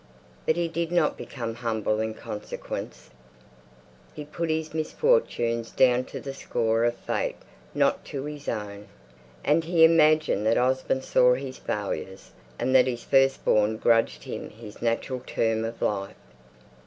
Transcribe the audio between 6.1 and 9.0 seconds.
the score of Fate not to his own;